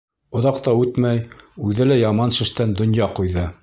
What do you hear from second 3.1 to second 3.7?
ҡуйҙы.